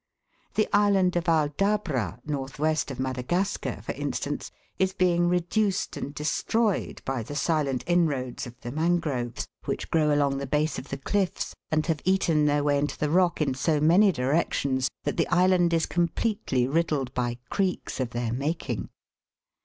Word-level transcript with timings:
The 0.55 0.67
island 0.73 1.15
of 1.15 1.25
Aldabra, 1.29 2.19
north 2.25 2.57
west 2.57 2.89
of 2.89 2.99
Madagascar, 2.99 3.83
for 3.83 3.91
instance, 3.91 4.49
is 4.79 4.93
being 4.93 5.29
reduced 5.29 5.95
and 5.95 6.11
destroyed 6.11 7.03
by 7.05 7.21
the 7.21 7.35
silent 7.35 7.83
inroads 7.85 8.47
of 8.47 8.59
the 8.61 8.71
mangroves, 8.71 9.47
which 9.65 9.91
grow 9.91 10.11
along 10.11 10.39
the 10.39 10.47
base 10.47 10.79
of 10.79 10.89
the 10.89 10.97
cliffs 10.97 11.53
and 11.69 11.85
have 11.85 12.01
eaten 12.03 12.45
their 12.45 12.63
way 12.63 12.79
into 12.79 12.97
the 12.97 13.11
rock 13.11 13.41
in 13.41 13.53
so 13.53 13.79
many 13.79 14.11
directions 14.11 14.89
that 15.03 15.17
the 15.17 15.27
island 15.27 15.71
is 15.71 15.85
completely 15.85 16.67
riddled 16.67 17.13
by 17.13 17.37
creeks 17.51 17.99
of 17.99 18.09
their 18.09 18.33
making. 18.33 18.89